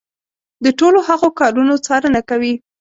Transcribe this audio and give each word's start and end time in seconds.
د 0.63 0.65
ټولو 0.79 0.99
هغو 1.07 1.29
کارونو 1.39 1.73
څارنه 1.85 2.21
کوي. 2.29 2.53